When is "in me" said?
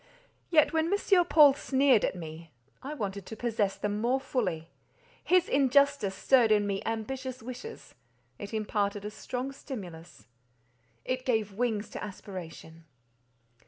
6.51-6.81